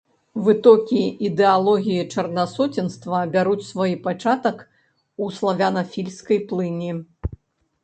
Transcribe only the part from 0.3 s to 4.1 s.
Вытокі ідэалогіі чарнасоценства бяруць свой